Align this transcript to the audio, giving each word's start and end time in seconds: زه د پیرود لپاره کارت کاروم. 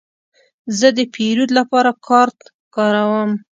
زه 0.77 0.87
د 0.97 0.99
پیرود 1.13 1.49
لپاره 1.59 1.91
کارت 2.07 2.39
کاروم. 2.75 3.31